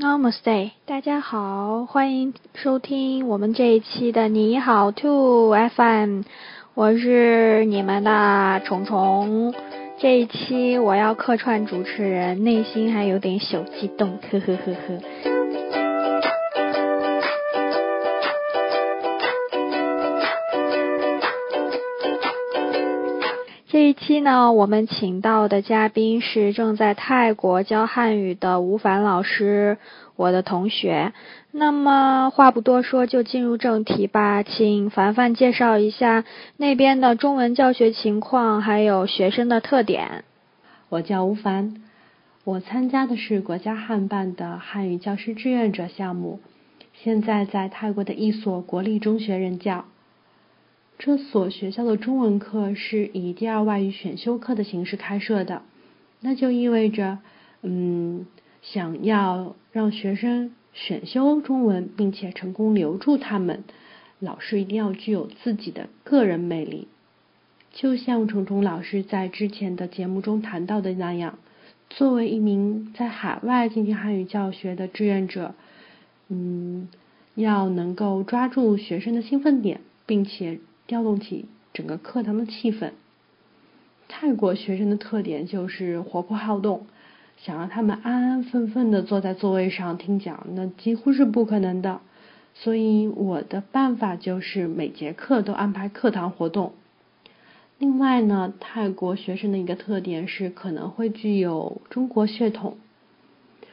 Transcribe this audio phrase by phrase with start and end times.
[0.00, 6.22] Namaste，大家好，欢迎收听我们这一期的你好 To FM，
[6.72, 9.52] 我是你们的虫虫。
[9.98, 15.39] 这一期我要客串主持人，内心还有点小激动，呵呵呵呵。
[23.90, 29.78] 一期呢，我们请到的嘉宾是正在泰国教汉语的吴凡老师，
[30.14, 31.12] 我的同学。
[31.50, 36.24] 那么话不多说，就进入正题吧，请凡凡介绍一下
[36.56, 40.22] 那边的中文教学情况，还有学生的特点。
[40.88, 41.82] 我叫吴凡，
[42.44, 46.38] 我参加的是国家汉办的汉语教师志愿者项目，
[47.02, 49.84] 现在在泰国的一所国立中学任教。
[51.00, 55.62] 这所学校的中文课是以第二外语选修课的形式开设的，
[56.20, 57.20] 那就意味着，
[57.62, 58.26] 嗯，
[58.60, 63.64] 想要让学生选修中文，并且成功留住他们，
[64.18, 66.86] 老师一定要具有自己的个人魅力。
[67.72, 71.38] 就像虫虫老师在之前的节目中谈到的那样，
[71.88, 75.54] 作为一名在海外进行汉语教学的志愿者，
[76.28, 76.88] 嗯，
[77.36, 80.60] 要能够抓住学生的兴奋点，并且。
[80.90, 82.90] 调动起整个课堂的气氛。
[84.08, 86.86] 泰国学生的特点就是活泼好动，
[87.36, 92.00] 想让他们安安分分的坐在座位上听讲，那几乎是不可能的。
[92.54, 96.72] 所以我的办法就是每节课都安排课堂活动。
[97.78, 102.78] 另外呢，泰国学生的一个特点是可能会具有中国血统。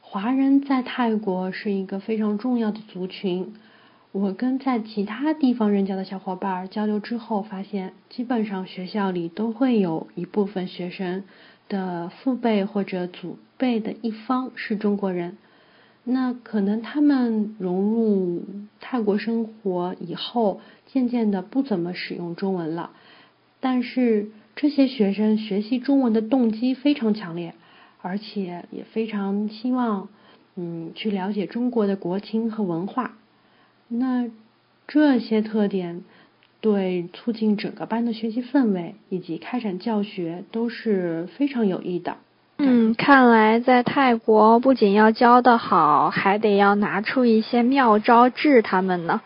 [0.00, 3.52] 华人在泰国是一个非常重要的族群。
[4.12, 11.22] 我跟在其他地方任教的小伙伴交流之后，发现基本上学校里都会有一部分学生
[11.68, 15.38] 的父辈或者祖辈的一方是中国人。
[16.02, 18.42] 那可能他们融入
[18.80, 22.90] 泰国生活以后，渐渐的不怎么使用中文了。
[23.60, 27.54] 但是这些学生学习中文的动机非常强烈，
[28.02, 30.08] 而且也非常希望
[30.56, 33.16] 嗯去了解中国的国情和文化。
[33.92, 34.30] 那
[34.86, 36.02] 这些特点
[36.60, 42.16] 对促进整个班的学习氛围以及开展教学都是非常有益的。
[42.58, 49.22] 嗯，看来在泰国不仅要教得好，还得要拿出一些妙招治他们呢。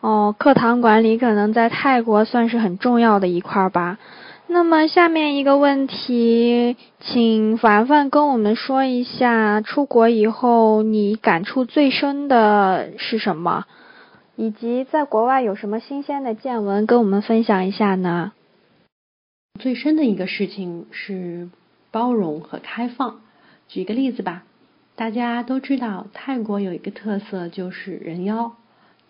[0.00, 3.98] 哦，课堂管理可能在泰国算是很重要的一块吧。
[4.46, 13.64] 那么下面一个问题，请凡凡跟我们说一下，出国以后你感触最深的是什么？
[14.40, 18.30] 以及在国外有什么新鲜的见闻跟我们分享一下呢？
[19.58, 21.48] 最深的一个事情是
[21.90, 23.18] 包容和开放。
[23.66, 24.44] 举个例子吧，
[24.94, 28.52] 大家都知道泰国有一个特色就是人妖，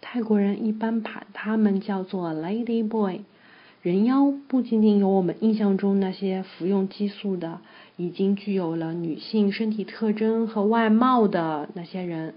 [0.01, 3.21] 泰国人一般把他们叫做 Lady Boy。
[3.83, 7.61] 人妖不仅仅有我们印象中那些服用激素的，
[7.99, 12.35] 已经具有了女性身体特征和外貌的那些人。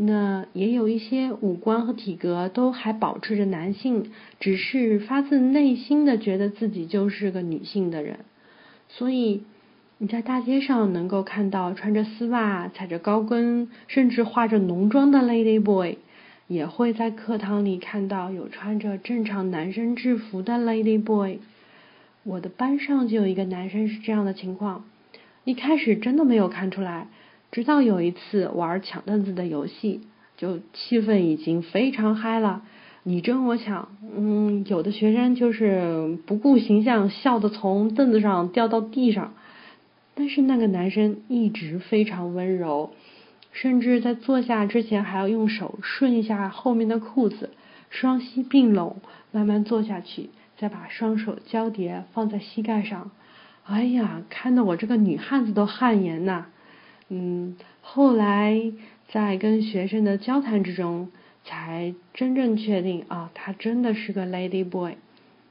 [0.00, 8.20] 那也有一些五官和体格都还保持着男性，只是发自内心的觉得自己就是个女性的人。
[8.88, 9.42] 所以
[9.98, 15.96] 你在大街上能够看到穿着丝袜、踩着高跟，甚至化着浓妆的 lady boy，
[16.46, 21.40] 也会在课堂里看到有穿着正常男生制服的 lady boy。
[22.22, 24.84] 我的班上就有一个男生是这样的情况，
[25.42, 27.08] 一开始真的没有看出来。
[27.50, 30.02] 直到有一次玩抢凳子的游戏，
[30.36, 32.62] 就气氛已经非常嗨了，
[33.02, 39.32] 你争我抢，嗯，有的学生就是不顾形象，笑得从凳子上掉到地上。
[40.14, 42.90] 但是那个男生一直非常温柔，
[43.52, 47.50] 甚至在坐下之前还要用手顺一下后面的裤子，
[47.88, 48.96] 双膝并拢，
[49.32, 50.28] 慢慢坐下去，
[50.58, 53.10] 再把双手交叠放在膝盖上。
[53.64, 56.46] 哎呀，看得我这个女汉子都汗颜呐！
[57.10, 58.72] 嗯，后来
[59.08, 61.08] 在跟学生的交谈之中，
[61.44, 64.96] 才真正确定啊，他真的是个 lady boy。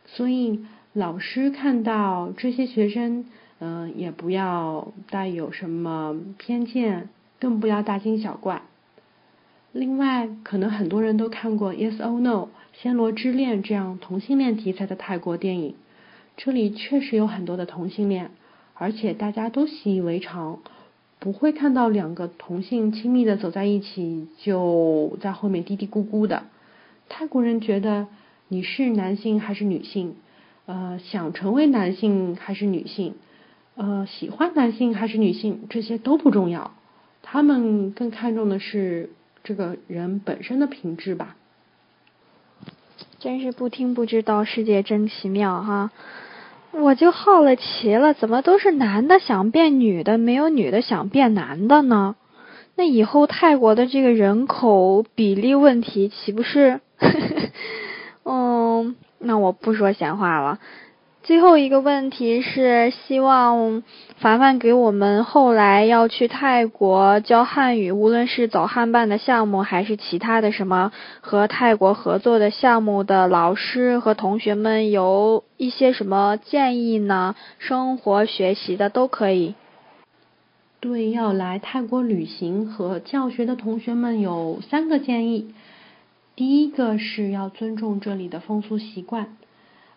[0.06, 3.26] 所以老师看到这些学生，
[3.60, 7.10] 嗯，也不要带有什么偏见，
[7.40, 8.62] 更不要大惊小怪。
[9.72, 12.30] 另外，可能很多人都看过《Yes or No》
[12.88, 15.76] 《暹罗之恋》这样同性恋题材的泰国电影，
[16.36, 18.30] 这里确实有很多的同性恋，
[18.76, 20.60] 而且大家都习以为常。
[21.20, 26.44] 不会看到两个同性亲密的走在一起，就在后面嘀嘀咕咕的。
[27.10, 28.08] 泰国人觉得
[28.48, 30.16] 你是男性还是女性，
[30.66, 33.16] 呃，想成为男性还是女性，
[33.76, 36.72] 呃，喜欢男性还是女性，这些都不重要。
[37.24, 39.10] 他们更看重的是
[39.44, 41.36] 这个人本身的品质吧。
[43.20, 45.92] 真是不听不知道，世界真奇妙哈！
[46.80, 52.16] 我就好了奇了，怎么都是男的想变女的，没有女的想变男的呢？
[52.76, 56.80] 那以后泰国的这个人口比例问题岂不是？
[58.24, 60.60] 嗯，那我不说闲话了。
[61.28, 63.84] 最后一个问题是，希望
[64.16, 77.36] 凡凡给我们后来要去泰国教汉语，无论是走汉办的项目，还是其他的什么和泰国合作的项目的老师和同学们有一些什么建议呢？
[77.60, 79.56] 生活学习的都可以。
[80.80, 85.54] 对要来泰国旅行和教学的同学们有三个建议。
[86.38, 89.36] 第一个是要尊重这里的风俗习惯。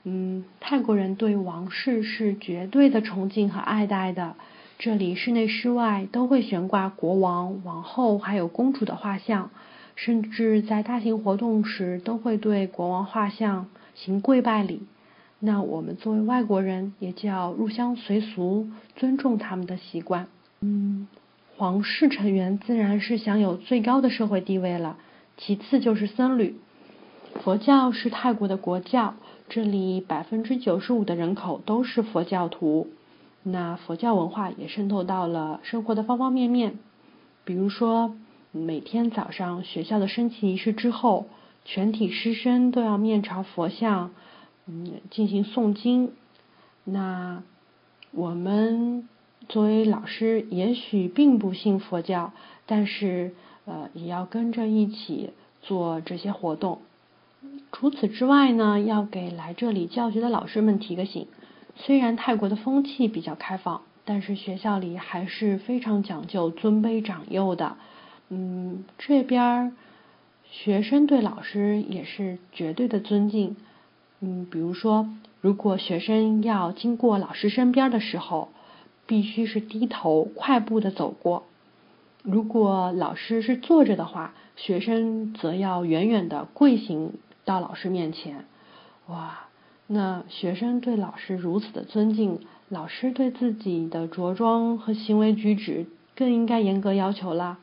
[0.04, 4.34] 嗯，泰国人对王室是绝对的崇敬和爱戴的。
[4.78, 9.50] 这里室内室外都会悬挂国王、王后还有公主的画像，
[9.96, 14.82] 甚至在大型活动时都会对国王画像行跪拜礼。
[15.38, 20.28] 那我们作为外国人，也就要入乡随俗，尊重他们的习惯。
[20.60, 21.08] 嗯，
[21.56, 24.96] 皇室成员自然是享有最高的社会地位了，
[25.36, 26.56] 其次就是僧侣。
[27.42, 29.14] 佛教是泰国的国教。
[29.48, 32.88] 这里百分之九十五的人口都是佛教徒，
[33.42, 36.78] 那佛教文化也渗透到了生活的方方面面。
[37.44, 38.14] 比如说，
[38.52, 41.26] 每天早上学校的升旗仪式之后，
[41.64, 44.10] 全体师生都要面朝佛像，
[44.66, 46.12] 嗯，进行诵经。
[46.84, 47.42] 那
[48.12, 49.08] 我们
[49.48, 52.32] 作为老师，也许并不信佛教，
[52.66, 53.32] 但是
[53.64, 55.30] 呃，也要跟着一起
[55.62, 56.82] 做这些活动。
[57.72, 61.28] 除此之外呢，要给来这里教学的老师们提个醒：
[61.76, 67.76] 虽然泰国的风气比较开放，但是学校里还是非常讲究尊卑长幼的。
[68.28, 69.72] 嗯，这边
[70.44, 73.56] 学生对老师也是绝对的尊敬。
[74.20, 75.08] 嗯，比如说，
[75.40, 78.50] 如果学生要经过老师身边的时候，
[79.06, 81.44] 必须是低头快步的走过；
[82.22, 87.12] 如果老师是坐着的话，学生则要远远的跪行。
[87.44, 88.44] 到老师面前，
[89.08, 89.46] 哇，
[89.86, 97.58] 那学生对老师如此的尊敬，老师对自己的着装和行为举止更应该严格要求啦。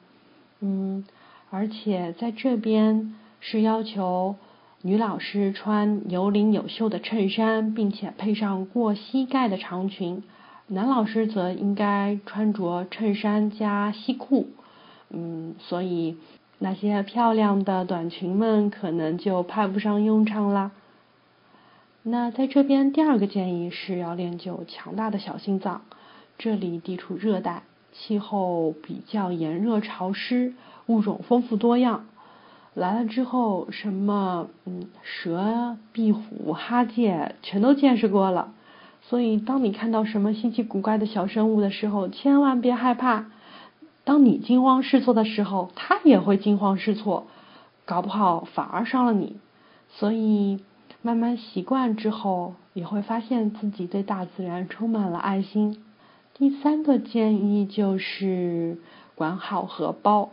[0.60, 1.06] 嗯，
[1.50, 4.36] 而且在这边是要求
[4.82, 10.24] 女老师穿有领有袖的衬衫，并且配上过膝盖的长裙，
[10.68, 14.48] 男老师则应该穿着衬衫加西裤。
[15.10, 16.18] 嗯，所以。
[16.60, 20.72] 那些漂亮的短裙们可能就派不上用场啦。
[22.04, 25.82] 那在这边，第二个建议是要练就强大的小心脏。
[26.38, 30.54] 这里地处热带，气候比较炎热潮湿，
[30.86, 32.06] 物种丰富多样。
[32.74, 38.54] 来了之后，什么嗯蛇、壁虎、哈欠全都见识过了。
[39.02, 43.26] 所以，当你看到什么稀奇古怪的小生物的时候，千万别害怕。
[44.08, 47.28] 当你惊慌失措的时候，他也会惊慌失措，
[47.84, 49.36] 搞不好反而伤了你。
[49.90, 50.62] 所以
[51.02, 55.84] 慢慢习惯之后，也会发现自己对大自然充满了爱心。
[56.34, 58.78] 第三个建议就是
[59.16, 60.30] 管好荷包。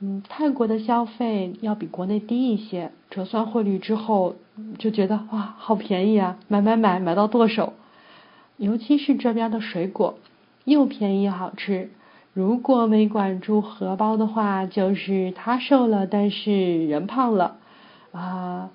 [0.00, 4.34] 嗯，泰国的消费要比国内低一些，折算汇率之后
[4.76, 7.74] 就觉得哇，好便宜啊，买买买，买到剁手。
[8.56, 10.18] 尤其是这边的水果，
[10.64, 11.90] 又便宜又好吃。
[12.34, 17.56] 如果没管住荷包的话，就是他瘦了，但是人胖了
[18.10, 18.70] 啊！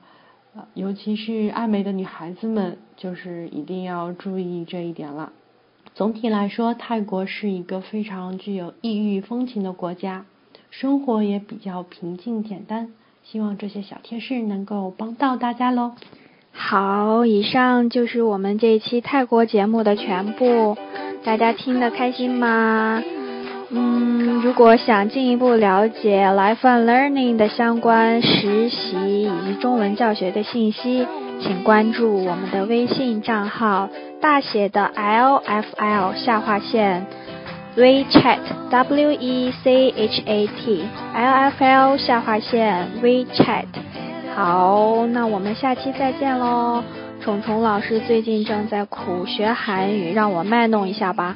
[0.73, 5.33] 尤其是爱美的女孩子们，就是一定要注意这一点了。
[5.93, 10.25] 总体来说，泰国是一个非常具有异域风情的国家，
[10.71, 12.93] 生活也比较平静简单。
[13.23, 15.91] 希望这些小贴士能够帮到大家喽。
[16.53, 20.77] 好，以上就是我们这一期泰国节目的全部，
[21.25, 23.03] 大家听得开心吗？
[23.71, 31.05] 嗯，如果想进一步了解 Life and Learning 的相关实习以及中文教学的信息，
[31.39, 33.87] 请关注我们的微信账号，
[34.19, 37.05] 大写的 L F L 下划线
[37.77, 38.39] WeChat
[38.71, 40.83] W E C H A T
[41.13, 43.65] L F L 下划线 WeChat。
[44.35, 46.83] 好，那我们下期再见喽。
[47.21, 51.35] 虫虫老师最近正在苦学韩语，让我卖弄一下吧。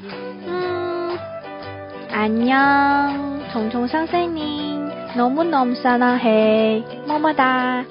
[2.16, 3.44] 안녕.
[3.52, 6.84] 종종 선생님, 너무너무 사랑해.
[7.08, 7.84] 뭐뭐다.